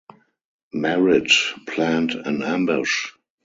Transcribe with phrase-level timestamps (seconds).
[0.73, 1.31] Merritt
[1.67, 3.11] planned an ambush.